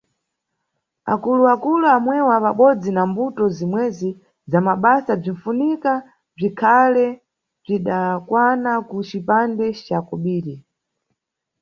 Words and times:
Akulu-akulu 1.13 1.85
amwewa 1.95 2.35
pabodzi 2.45 2.89
na 2.95 3.03
mbuto 3.09 3.43
zimwezi 3.55 4.09
za 4.51 4.59
basa 4.83 5.13
bzinʼfunika 5.21 5.91
bzikhale 6.35 7.05
bzdakwana 7.63 8.71
ku 8.87 8.97
cipande 9.07 9.65
ca 9.85 9.99
kobiri. 10.07 10.55